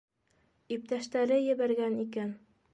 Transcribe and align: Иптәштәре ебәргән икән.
Иптәштәре 0.77 1.39
ебәргән 1.51 2.03
икән. 2.09 2.37